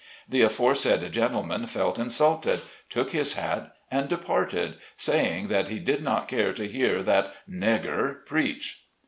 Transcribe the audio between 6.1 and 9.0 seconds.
care to hear that "negger" preach.